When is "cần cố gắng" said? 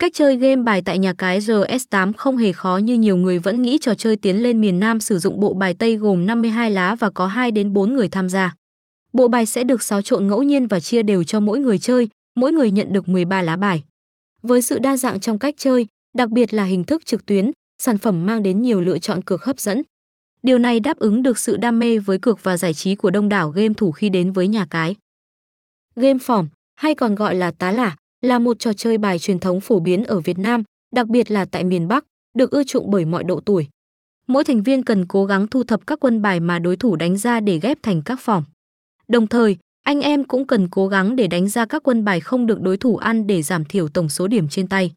34.82-35.46, 40.46-41.16